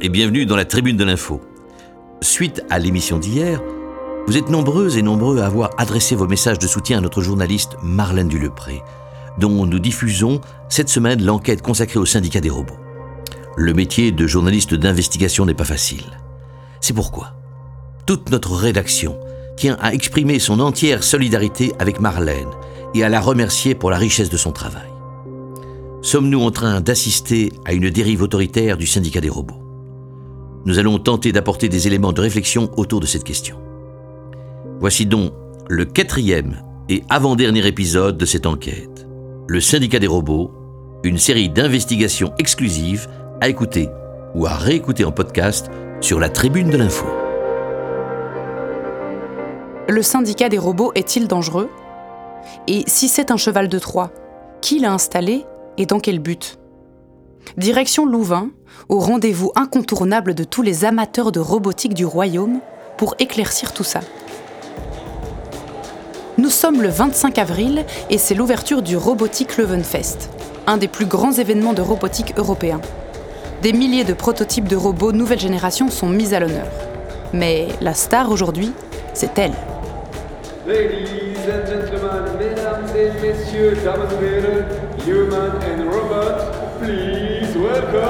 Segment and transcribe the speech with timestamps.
[0.00, 1.40] Et bienvenue dans la tribune de l'info.
[2.20, 3.62] Suite à l'émission d'hier,
[4.26, 7.76] vous êtes nombreuses et nombreux à avoir adressé vos messages de soutien à notre journaliste
[7.82, 8.82] Marlène Dulepré,
[9.38, 12.78] dont nous diffusons cette semaine l'enquête consacrée au syndicat des robots.
[13.56, 16.04] Le métier de journaliste d'investigation n'est pas facile.
[16.80, 17.32] C'est pourquoi
[18.04, 19.18] toute notre rédaction
[19.56, 22.50] tient à exprimer son entière solidarité avec Marlène
[22.94, 24.90] et à la remercier pour la richesse de son travail.
[26.02, 29.65] Sommes-nous en train d'assister à une dérive autoritaire du syndicat des robots?
[30.66, 33.56] Nous allons tenter d'apporter des éléments de réflexion autour de cette question.
[34.80, 35.32] Voici donc
[35.68, 39.06] le quatrième et avant-dernier épisode de cette enquête.
[39.46, 40.50] Le syndicat des robots,
[41.04, 43.06] une série d'investigations exclusives
[43.40, 43.88] à écouter
[44.34, 47.06] ou à réécouter en podcast sur la tribune de l'info.
[49.88, 51.70] Le syndicat des robots est-il dangereux?
[52.66, 54.10] Et si c'est un cheval de Troie,
[54.62, 55.44] qui l'a installé
[55.78, 56.58] et dans quel but?
[57.56, 58.50] Direction Louvain,
[58.90, 62.60] au rendez-vous incontournable de tous les amateurs de robotique du royaume,
[62.98, 64.00] pour éclaircir tout ça.
[66.36, 70.28] Nous sommes le 25 avril et c'est l'ouverture du Robotique Leuvenfest,
[70.66, 72.82] un des plus grands événements de robotique européens.
[73.62, 76.66] Des milliers de prototypes de robots nouvelle génération sont mis à l'honneur.
[77.32, 78.72] Mais la star aujourd'hui,
[79.14, 79.54] c'est elle.
[86.78, 88.02] Please welcome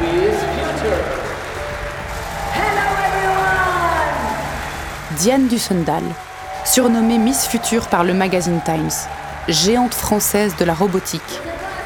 [0.00, 1.04] Miss Future.
[5.18, 6.02] Diane Dussendal,
[6.64, 8.90] surnommée Miss Future par le magazine Times,
[9.48, 11.20] géante française de la robotique,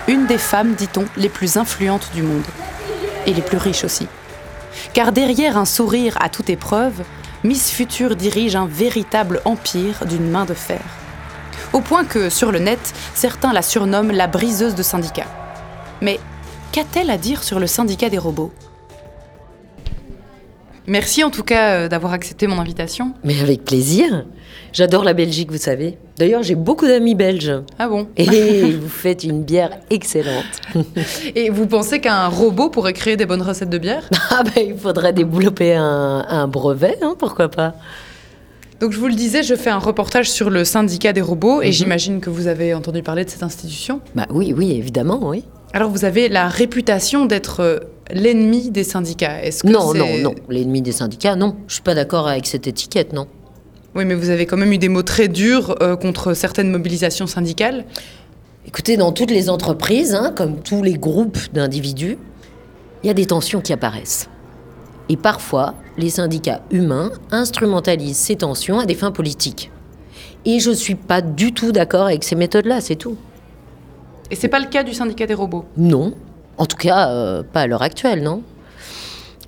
[0.09, 2.47] une des femmes, dit-on, les plus influentes du monde,
[3.27, 4.09] et les plus riches aussi.
[4.95, 7.03] Car derrière un sourire à toute épreuve,
[7.45, 10.81] Miss Future dirige un véritable empire d'une main de fer.
[11.73, 15.27] Au point que, sur le net, certains la surnomment la briseuse de syndicats.
[16.01, 16.21] Mais
[16.73, 18.53] qu'a-t-elle à dire sur le syndicat des robots?
[20.87, 23.13] Merci en tout cas euh, d'avoir accepté mon invitation.
[23.25, 24.25] Mais avec plaisir.
[24.73, 25.99] J'adore la Belgique, vous savez.
[26.17, 27.53] D'ailleurs, j'ai beaucoup d'amis belges.
[27.79, 28.07] Ah bon?
[28.17, 30.45] Et vous faites une bière excellente.
[31.35, 34.09] Et vous pensez qu'un robot pourrait créer des bonnes recettes de bière?
[34.31, 37.75] Ah ben, il faudrait développer un, un brevet, hein, pourquoi pas?
[38.81, 41.73] Donc je vous le disais, je fais un reportage sur le syndicat des robots et
[41.73, 44.01] j'imagine que vous avez entendu parler de cette institution.
[44.15, 45.45] Bah oui, oui, évidemment, oui.
[45.73, 47.79] Alors vous avez la réputation d'être euh,
[48.11, 49.43] l'ennemi des syndicats.
[49.43, 50.35] Est-ce que Non, non, non.
[50.51, 51.57] L'ennemi des syndicats, non.
[51.69, 53.27] Je suis pas d'accord avec cette étiquette, non.
[53.95, 57.27] Oui, mais vous avez quand même eu des mots très durs euh, contre certaines mobilisations
[57.27, 57.87] syndicales.
[58.67, 62.19] Écoutez, dans toutes les entreprises, hein, comme tous les groupes d'individus,
[63.03, 64.29] il y a des tensions qui apparaissent.
[65.09, 69.71] Et parfois, les syndicats humains instrumentalisent ces tensions à des fins politiques.
[70.45, 73.17] Et je suis pas du tout d'accord avec ces méthodes-là, c'est tout.
[74.31, 75.65] Et c'est pas le cas du syndicat des robots?
[75.77, 76.15] Non.
[76.59, 78.43] En tout cas, euh, pas à l'heure actuelle, non.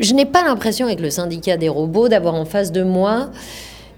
[0.01, 3.31] Je n'ai pas l'impression avec le syndicat des robots d'avoir en face de moi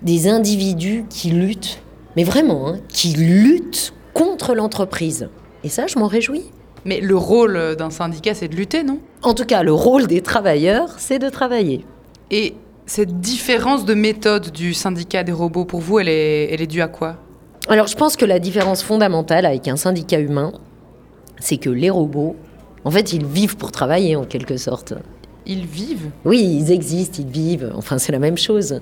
[0.02, 1.80] des individus qui luttent,
[2.16, 5.28] mais vraiment, hein, qui luttent contre l'entreprise.
[5.64, 6.44] Et ça, je m'en réjouis.
[6.86, 8.98] Mais le rôle d'un syndicat, c'est de lutter, non?
[9.22, 11.84] En tout cas, le rôle des travailleurs, c'est de travailler.
[12.30, 12.54] Et
[12.86, 16.82] cette différence de méthode du syndicat des robots, pour vous, elle est, elle est due
[16.82, 17.16] à quoi?
[17.68, 20.52] Alors, je pense que la différence fondamentale avec un syndicat humain,
[21.38, 22.36] c'est que les robots,
[22.84, 24.94] en fait, ils vivent pour travailler, en quelque sorte.
[25.46, 26.10] Ils vivent?
[26.24, 27.72] Oui, ils existent, ils vivent.
[27.76, 28.80] Enfin, c'est la même chose.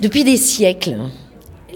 [0.00, 0.96] Depuis des siècles,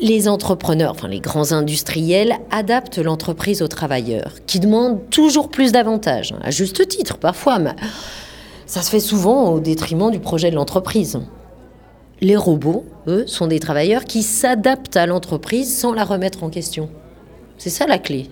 [0.00, 6.34] les entrepreneurs, enfin les grands industriels, adaptent l'entreprise aux travailleurs, qui demandent toujours plus d'avantages,
[6.42, 7.74] à juste titre parfois, mais
[8.66, 11.20] ça se fait souvent au détriment du projet de l'entreprise.
[12.20, 16.88] Les robots, eux, sont des travailleurs qui s'adaptent à l'entreprise sans la remettre en question.
[17.58, 18.28] C'est ça la clé.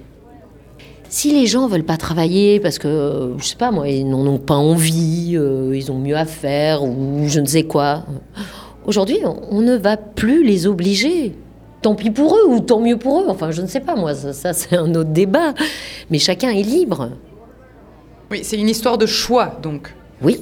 [1.08, 4.38] Si les gens veulent pas travailler parce que, je sais pas moi, ils n'en ont
[4.38, 8.04] pas envie, euh, ils ont mieux à faire ou je ne sais quoi,
[8.86, 11.36] aujourd'hui, on, on ne va plus les obliger.
[11.82, 13.26] Tant pis pour eux ou tant mieux pour eux.
[13.28, 15.52] Enfin, je ne sais pas moi, ça, ça, c'est un autre débat.
[16.10, 17.10] Mais chacun est libre.
[18.30, 19.94] Oui, c'est une histoire de choix, donc.
[20.24, 20.40] Oui,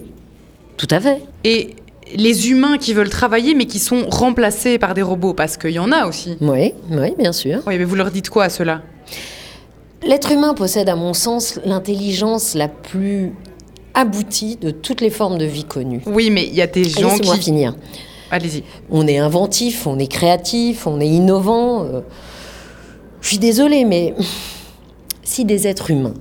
[0.76, 1.20] tout à fait.
[1.44, 1.74] Et
[2.14, 5.78] les humains qui veulent travailler, mais qui sont remplacés par des robots, parce qu'il y
[5.78, 6.36] en a aussi.
[6.40, 7.60] Oui, oui, bien sûr.
[7.66, 8.82] Oui, mais vous leur dites quoi à ceux-là?
[10.04, 13.32] L'être humain possède, à mon sens, l'intelligence la plus
[13.94, 16.02] aboutie de toutes les formes de vie connues.
[16.06, 17.38] Oui, mais il y a des gens qui...
[17.38, 17.74] finir.
[18.30, 18.64] Allez-y.
[18.90, 21.84] On est inventif, on est créatif, on est innovant.
[21.84, 22.00] euh.
[23.20, 24.14] Je suis désolée, mais
[25.22, 26.14] si des êtres humains,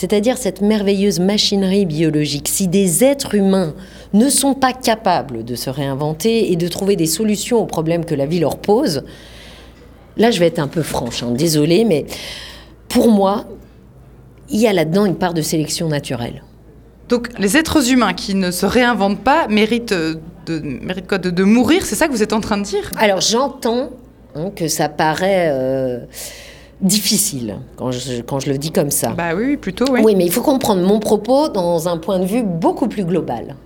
[0.00, 3.74] c'est-à-dire cette merveilleuse machinerie biologique, si des êtres humains
[4.14, 8.14] ne sont pas capables de se réinventer et de trouver des solutions aux problèmes que
[8.14, 9.02] la vie leur pose,
[10.16, 12.06] là je vais être un peu franche, hein, désolée, mais
[12.88, 13.44] pour moi,
[14.48, 16.44] il y a là-dedans une part de sélection naturelle.
[17.10, 20.14] Donc les êtres humains qui ne se réinventent pas méritent euh,
[20.46, 22.90] de, méritent quoi, de, de mourir, c'est ça que vous êtes en train de dire?
[22.96, 23.90] Alors j'entends
[24.34, 25.98] hein, que ça paraît euh,
[26.80, 29.10] difficile quand je, quand je le dis comme ça.
[29.10, 30.00] Bah oui, plutôt, oui.
[30.02, 33.56] Oui, mais il faut comprendre mon propos dans un point de vue beaucoup plus global.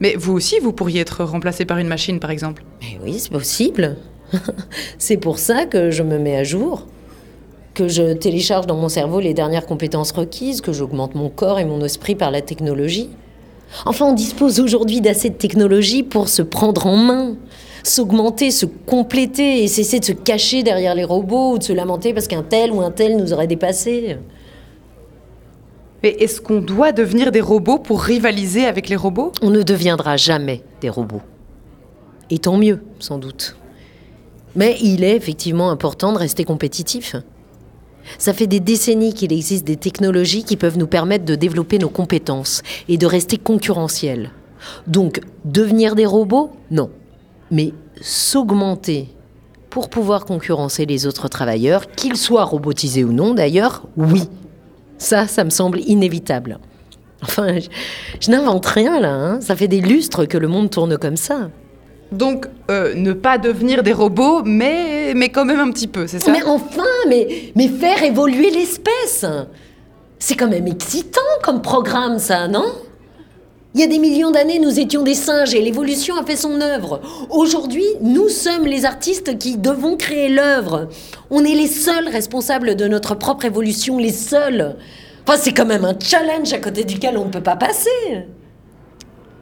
[0.00, 2.64] Mais vous aussi, vous pourriez être remplacé par une machine, par exemple.
[2.80, 3.96] Mais oui, c'est possible.
[4.98, 6.86] c'est pour ça que je me mets à jour,
[7.74, 11.64] que je télécharge dans mon cerveau les dernières compétences requises, que j'augmente mon corps et
[11.64, 13.10] mon esprit par la technologie.
[13.86, 17.36] Enfin, on dispose aujourd'hui d'assez de technologie pour se prendre en main,
[17.82, 22.14] s'augmenter, se compléter et cesser de se cacher derrière les robots ou de se lamenter
[22.14, 24.18] parce qu'un tel ou un tel nous aurait dépassés.
[26.02, 29.32] Mais est-ce qu'on doit devenir des robots pour rivaliser avec les robots?
[29.40, 31.22] On ne deviendra jamais des robots.
[32.30, 33.56] Et tant mieux, sans doute.
[34.56, 37.16] Mais il est effectivement important de rester compétitif.
[38.18, 41.88] Ça fait des décennies qu'il existe des technologies qui peuvent nous permettre de développer nos
[41.88, 44.30] compétences et de rester concurrentiels.
[44.86, 46.50] Donc, devenir des robots?
[46.70, 46.90] Non.
[47.52, 49.08] Mais s'augmenter
[49.70, 54.24] pour pouvoir concurrencer les autres travailleurs, qu'ils soient robotisés ou non d'ailleurs, oui.
[54.98, 56.58] Ça, ça me semble inévitable.
[57.22, 57.68] Enfin, je,
[58.20, 59.40] je n'invente rien là, hein.
[59.40, 61.50] ça fait des lustres que le monde tourne comme ça.
[62.12, 66.18] Donc, euh, ne pas devenir des robots, mais, mais quand même un petit peu, c'est
[66.18, 66.30] ça?
[66.30, 69.24] Mais enfin, mais, mais faire évoluer l'espèce
[70.18, 72.66] C'est quand même excitant comme programme, ça, non?
[73.74, 76.60] Il y a des millions d'années, nous étions des singes et l'évolution a fait son
[76.60, 77.00] œuvre.
[77.30, 80.90] Aujourd'hui, nous sommes les artistes qui devons créer l'œuvre.
[81.30, 84.76] On est les seuls responsables de notre propre évolution, les seuls.
[85.26, 87.88] Enfin, c'est quand même un challenge à côté duquel on ne peut pas passer.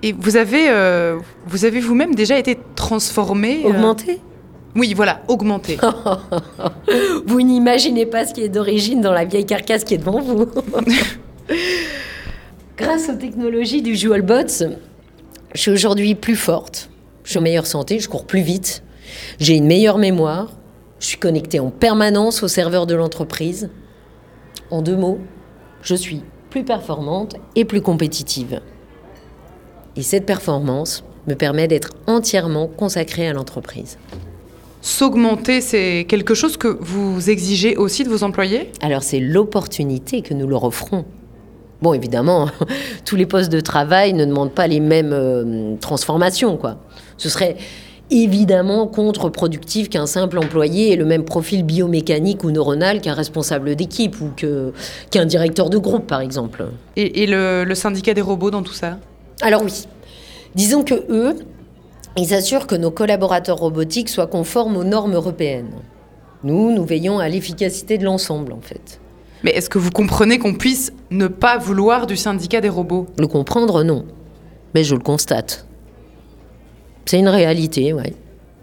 [0.04, 4.20] Et vous avez, euh, vous avez vous-même déjà été transformé euh Augmenter
[4.76, 5.76] Oui, voilà, augmenté.
[7.26, 10.46] Vous n'imaginez pas ce qui est d'origine dans la vieille carcasse qui est devant vous.
[12.80, 14.64] Grâce aux technologies du Jewelbots,
[15.54, 16.88] je suis aujourd'hui plus forte,
[17.24, 18.82] je suis en meilleure santé, je cours plus vite,
[19.38, 20.52] j'ai une meilleure mémoire,
[20.98, 23.68] je suis connectée en permanence au serveur de l'entreprise.
[24.70, 25.18] En deux mots,
[25.82, 28.62] je suis plus performante et plus compétitive.
[29.94, 33.98] Et cette performance me permet d'être entièrement consacrée à l'entreprise.
[34.80, 38.72] S'augmenter, c'est quelque chose que vous exigez aussi de vos employés?
[38.80, 41.04] Alors c'est l'opportunité que nous leur offrons.
[41.82, 42.48] Bon, évidemment,
[43.04, 46.76] tous les postes de travail ne demandent pas les mêmes euh, transformations, quoi.
[47.16, 47.56] Ce serait
[48.10, 54.20] évidemment contre-productif qu'un simple employé ait le même profil biomécanique ou neuronal qu'un responsable d'équipe
[54.20, 54.72] ou que-
[55.10, 56.66] qu'un directeur de groupe, par exemple.
[56.96, 58.98] Et, et le, le syndicat des robots dans tout ça?
[59.42, 59.84] Alors oui,
[60.54, 61.36] disons que eux,
[62.16, 65.70] ils assurent que nos collaborateurs robotiques soient conformes aux normes européennes.
[66.42, 68.99] Nous, nous veillons à l'efficacité de l'ensemble, en fait.
[69.42, 73.06] Mais est-ce que vous comprenez qu'on puisse ne pas vouloir du syndicat des robots?
[73.18, 74.04] Le comprendre, non.
[74.74, 75.66] Mais je le constate.
[77.06, 78.14] C'est une réalité, ouais.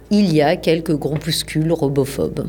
[0.10, 2.48] Il y a quelques groupuscules robophobes.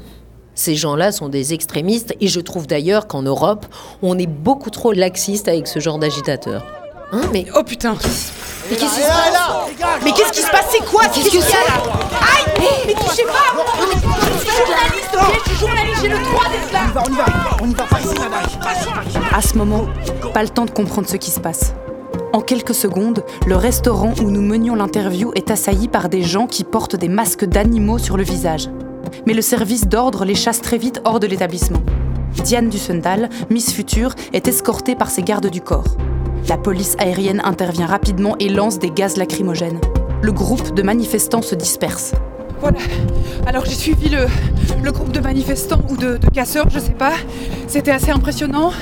[0.54, 3.66] Ces gens-là sont des extrémistes et je trouve d'ailleurs qu'en Europe,
[4.02, 6.64] on est beaucoup trop laxiste avec ce genre d'agitateurs.
[7.12, 7.96] Hein, mais, Oh putain
[8.70, 12.86] mais qu'est-ce qui se passe Mais qu'est-ce qui se passe C'est quoi Qu'est-ce que c'est
[12.86, 17.02] Mais touchez pas Je suis journaliste, ok Je suis journaliste, j'ai le droit d'être là
[17.08, 17.26] On y va,
[17.62, 19.34] on y va pas ici, madame.
[19.34, 19.86] À ce moment,
[20.34, 21.72] pas le temps de comprendre ce qui se passe.
[22.34, 26.62] En quelques secondes, le restaurant où nous menions l'interview est assailli par des gens qui
[26.62, 28.68] portent des masques d'animaux sur le visage.
[29.26, 31.80] Mais le service d'ordre les chasse très vite hors de l'établissement.
[32.44, 35.96] Diane Dussendal, Miss Future, est escortée par ses gardes du corps.
[36.48, 39.80] La police aérienne intervient rapidement et lance des gaz lacrymogènes.
[40.22, 42.14] Le groupe de manifestants se disperse.
[42.60, 42.78] Voilà.
[43.46, 47.12] Alors j'ai suivi le, groupe de manifestants ou de, casseurs, je sais pas.
[47.66, 48.72] C'était assez impressionnant.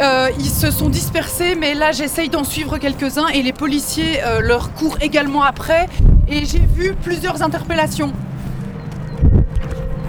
[0.00, 4.40] Euh, ils se sont dispersés, mais là j'essaye d'en suivre quelques-uns et les policiers euh,
[4.40, 5.88] leur courent également après.
[6.28, 8.12] Et j'ai vu plusieurs interpellations.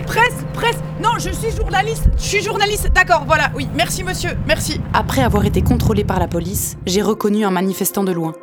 [0.05, 0.77] Presse, presse.
[1.01, 2.09] Non, je suis journaliste.
[2.17, 2.91] Je suis journaliste.
[2.93, 3.49] D'accord, voilà.
[3.55, 4.31] Oui, merci monsieur.
[4.45, 4.81] Merci.
[4.93, 8.33] Après avoir été contrôlé par la police, j'ai reconnu un manifestant de loin.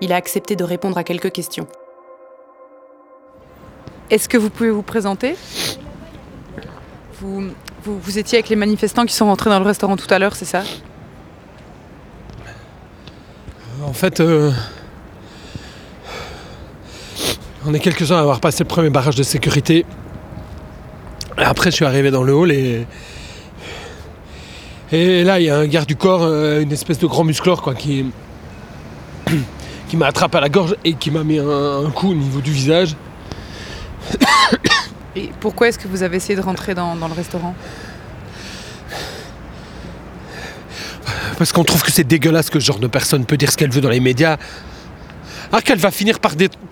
[0.00, 1.66] Il a accepté de répondre à quelques questions.
[4.10, 5.36] Est-ce que vous pouvez vous présenter?
[7.20, 7.50] Vous,
[7.84, 10.36] vous, vous étiez avec les manifestants qui sont rentrés dans le restaurant tout à l'heure,
[10.36, 10.62] c'est ça?
[13.84, 14.52] En fait, euh,
[17.66, 19.84] on est quelques-uns à avoir passé le premier barrage de sécurité.
[21.44, 22.86] Après, je suis arrivé dans le hall et.
[24.92, 27.62] Et là, il y a un garde du corps, euh, une espèce de grand musclore,
[27.62, 28.06] quoi, qui.
[29.88, 32.40] qui m'a attrapé à la gorge et qui m'a mis un, un coup au niveau
[32.40, 32.96] du visage.
[35.16, 37.54] Et pourquoi est-ce que vous avez essayé de rentrer dans, dans le restaurant?
[41.36, 43.70] Parce qu'on trouve que c'est dégueulasse que ce genre de personne peut dire ce qu'elle
[43.70, 44.36] veut dans les médias.
[45.50, 46.68] Ah, qu'elle va finir par détruire.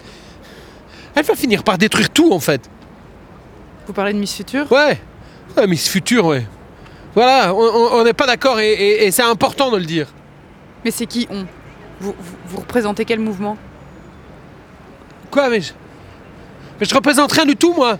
[1.15, 2.61] Elle va finir par détruire tout en fait.
[3.89, 4.71] Vous parlez de Miss Future?
[4.71, 5.01] Ouais,
[5.57, 6.47] ouais Miss Future, ouais.
[7.15, 10.07] Voilà, on n'est pas d'accord et, et- et c'est important de le dire.
[10.85, 11.47] Mais c'est qui on?
[12.01, 13.57] Vous, vous, vous représentez quel mouvement?
[15.31, 15.73] Quoi, mais je...
[16.79, 17.99] mais je représente rien du tout, moi.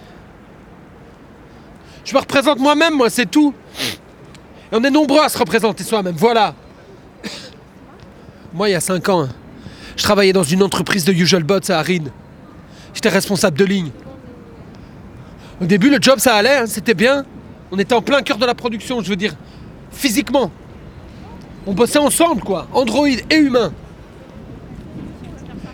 [2.05, 3.55] Je me représente moi-même, moi, c'est tout.
[4.71, 6.55] Et on est nombreux à se représenter soi-même, voilà.
[8.53, 9.29] Moi, il y a 5 ans, hein,
[9.97, 12.05] je travaillais dans une entreprise de Usual Bots à Arin.
[12.95, 13.91] J'étais responsable de ligne.
[15.61, 17.25] Au début, le job, ça allait, hein, c'était bien.
[17.71, 19.35] On était en plein cœur de la production, je veux dire,
[19.93, 20.51] physiquement.
[21.67, 23.73] On bossait ensemble, quoi, androïdes et humains.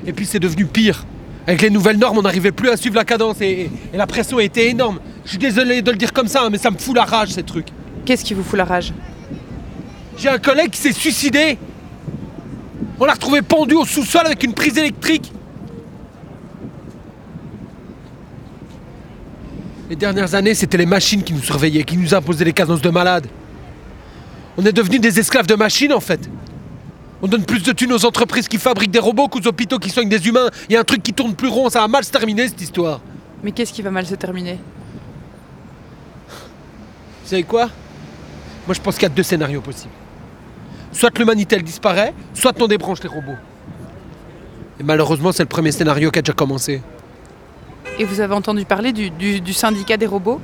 [0.06, 1.04] Et puis c'est devenu pire.
[1.46, 4.06] Avec les nouvelles normes, on n'arrivait plus à suivre la cadence et, et- et la
[4.06, 4.98] pression était énorme.
[5.24, 7.28] Je suis désolé de le dire comme ça, hein, mais ça me fout la rage
[7.28, 7.68] ces trucs.
[8.06, 8.92] Qu'est-ce qui vous fout la rage?
[10.16, 11.58] J'ai un collègue qui s'est suicidé.
[12.98, 15.32] On l'a retrouvé pendu au sous-sol avec une prise électrique.
[19.94, 22.90] Les dernières années, c'était les machines qui nous surveillaient, qui nous imposaient les cadences de
[22.90, 23.28] malades.
[24.58, 26.28] On est devenus des esclaves de machines en fait.
[27.22, 30.08] On donne plus de thunes aux entreprises qui fabriquent des robots qu'aux hôpitaux qui soignent
[30.08, 30.50] des humains.
[30.68, 32.60] Il y a un truc qui tourne plus rond, ça va mal se terminer cette
[32.60, 33.02] histoire.
[33.44, 34.58] Mais qu'est-ce qui va mal se terminer?
[36.28, 37.70] Vous savez quoi?
[38.66, 39.94] Moi je pense qu'il y a deux scénarios possibles.
[40.90, 43.38] Soit l'humanité elle disparaît, soit on débranche les robots.
[44.80, 46.82] Et malheureusement c'est le premier scénario qui a déjà commencé.
[47.98, 50.40] Et vous avez entendu parler du, du- du syndicat des robots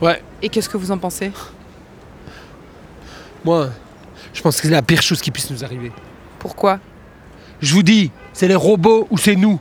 [0.00, 1.30] Ouais, Et qu'est-ce que vous en pensez
[3.44, 3.68] moi
[4.32, 5.90] je pense que c'est la pire chose qui puisse nous arriver.
[6.38, 6.78] Pourquoi
[7.60, 9.58] Je vous dis, c'est les robots ou c'est nous.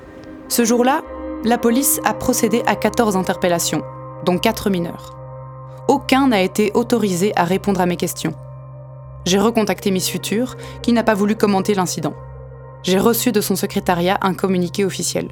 [0.48, 1.02] Ce jour-là,
[1.44, 3.82] la police a procédé à 14 interpellations,
[4.26, 5.16] dont 4 mineurs.
[5.88, 8.34] Aucun n'a été autorisé à répondre à mes questions.
[9.26, 12.14] J'ai recontacté Miss Future, qui n'a pas voulu commenter l'incident.
[12.84, 15.30] J'ai reçu de son secrétariat un communiqué officiel.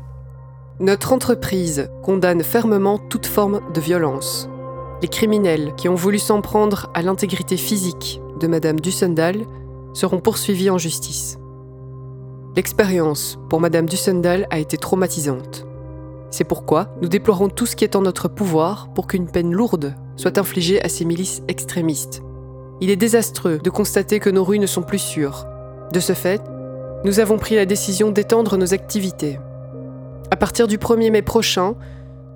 [0.79, 4.47] Notre entreprise condamne fermement toute forme de violence.
[5.01, 9.37] Les criminels qui ont voulu s'en prendre à l'intégrité physique de Madame Dussendal
[9.93, 11.39] seront poursuivis en justice.
[12.55, 15.65] L'expérience pour Madame Dussendal a été traumatisante.
[16.29, 19.95] C'est pourquoi nous déplorons tout ce qui est en notre pouvoir pour qu'une peine lourde
[20.15, 22.21] soit infligée à ces milices extrémistes.
[22.81, 25.47] Il est désastreux de constater que nos rues ne sont plus sûres.
[25.91, 26.41] De ce fait,
[27.03, 29.39] nous avons pris la décision d'étendre nos activités.
[30.29, 31.75] À partir du 1er mai prochain,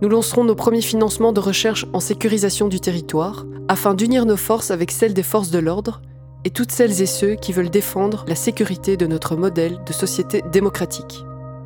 [0.01, 4.71] nous lancerons nos premiers financements de recherche en sécurisation du territoire afin d'unir nos forces
[4.71, 6.01] avec celles des forces de l'ordre
[6.45, 10.41] et toutes celles et ceux qui veulent défendre la sécurité de notre modèle de société
[10.51, 11.25] démocratique.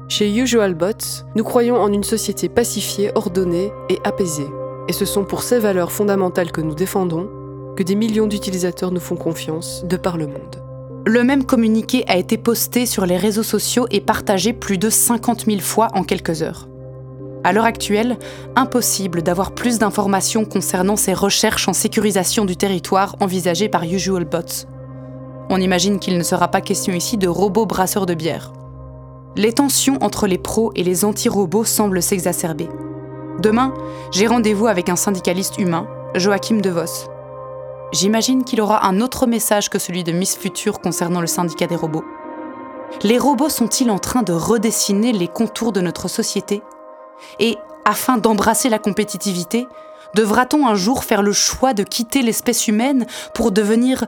[0.10, 4.50] Chez Usual Bots, nous croyons en une société pacifiée, ordonnée et apaisée.
[4.88, 7.30] Et ce sont pour ces valeurs fondamentales que nous défendons
[7.76, 10.65] que des millions d'utilisateurs nous font confiance de par le monde.
[11.08, 15.46] Le même communiqué a été posté sur les réseaux sociaux et partagé plus de 50
[15.46, 16.68] 000 fois en quelques heures.
[17.44, 18.18] À l'heure actuelle,
[18.56, 24.66] impossible d'avoir plus d'informations concernant ces recherches en sécurisation du territoire envisagées par Usual Bots.
[25.52, 28.52] On imagine qu'il ne sera pas question ici de robots brasseurs de bière.
[29.36, 32.68] Les tensions entre les pros et les anti-robots semblent s'exacerber.
[33.40, 33.76] Demain,
[34.12, 37.15] j'ai rendez-vous avec un syndicaliste humain, Joachim De Vos.
[37.96, 41.78] J'imagine qu'il aura un autre message que celui de Miss Future concernant le syndicat des
[41.78, 42.04] robots.
[43.04, 46.62] Les robots sont-ils en train de redessiner les contours de notre société?
[47.40, 49.66] Et afin d'embrasser la compétitivité,
[50.14, 54.04] devra-t-on un jour faire le choix de quitter l'espèce humaine pour devenir...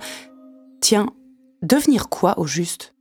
[0.82, 1.08] Tiens,
[1.62, 2.94] devenir quoi au juste?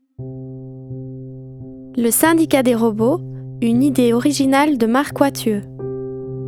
[1.96, 3.20] Le syndicat des robots,
[3.60, 5.64] une idée originale de Marc Wathieu.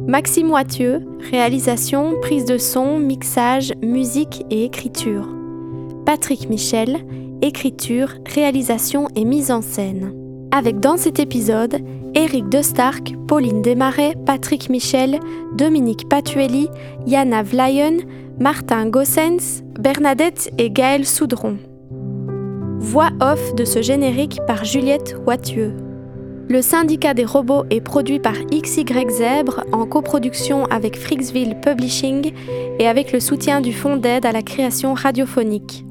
[0.09, 5.29] Maxime Wathieu, réalisation, prise de son, mixage, musique et écriture.
[6.07, 7.05] Patrick Michel,
[7.43, 10.15] écriture, réalisation et mise en scène.
[10.51, 11.85] Avec dans cet épisode
[12.15, 15.21] Eric De Stark, Pauline Desmarais, Patrick Michel,
[15.59, 16.71] Dominique Patuelli,
[17.07, 17.99] Yana Vlayen,
[18.41, 21.59] Martin Gossens, Bernadette et Gaël Soudron.
[22.79, 25.75] Voix off de ce générique par Juliette Wathieu.
[26.51, 32.33] Le syndicat des robots est produit par XY Zèbre en coproduction avec Frixville Publishing
[32.79, 35.85] et avec le soutien du Fonds d'aide à la création radiophonique.